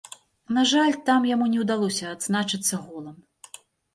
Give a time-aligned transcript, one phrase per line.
[0.55, 3.17] На жаль, там яму не ўдалося адзначыцца голам.